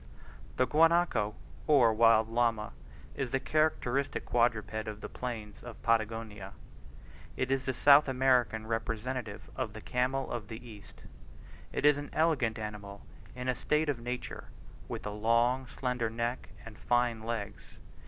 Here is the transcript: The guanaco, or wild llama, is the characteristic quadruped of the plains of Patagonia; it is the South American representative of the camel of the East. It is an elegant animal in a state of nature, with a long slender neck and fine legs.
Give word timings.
The 0.57 0.65
guanaco, 0.65 1.35
or 1.67 1.93
wild 1.93 2.27
llama, 2.27 2.73
is 3.13 3.29
the 3.29 3.39
characteristic 3.39 4.25
quadruped 4.25 4.87
of 4.87 4.99
the 4.99 5.07
plains 5.07 5.61
of 5.61 5.79
Patagonia; 5.83 6.53
it 7.37 7.51
is 7.51 7.65
the 7.65 7.73
South 7.75 8.07
American 8.07 8.65
representative 8.65 9.47
of 9.55 9.73
the 9.73 9.79
camel 9.81 10.31
of 10.31 10.47
the 10.47 10.67
East. 10.67 11.03
It 11.71 11.85
is 11.85 11.97
an 11.97 12.09
elegant 12.13 12.57
animal 12.57 13.05
in 13.35 13.47
a 13.47 13.53
state 13.53 13.89
of 13.89 13.99
nature, 13.99 14.45
with 14.87 15.05
a 15.05 15.11
long 15.11 15.67
slender 15.67 16.09
neck 16.09 16.49
and 16.65 16.79
fine 16.79 17.21
legs. 17.21 17.77